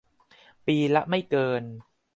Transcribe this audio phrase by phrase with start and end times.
[0.65, 1.63] ปีละไม่เกิน